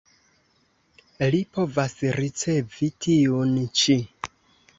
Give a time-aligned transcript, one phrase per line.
[1.35, 3.53] Li povas ricevi tiun
[3.83, 4.01] ĉi.